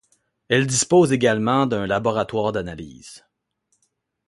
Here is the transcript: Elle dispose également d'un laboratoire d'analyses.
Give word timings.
Elle 0.49 0.65
dispose 0.65 1.11
également 1.13 1.67
d'un 1.67 1.85
laboratoire 1.85 2.51
d'analyses. 2.51 3.23